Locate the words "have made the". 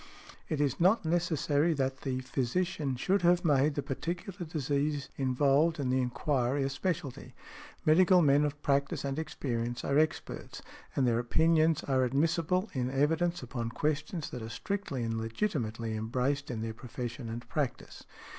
3.21-3.83